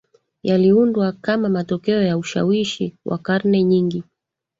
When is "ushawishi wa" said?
2.17-3.17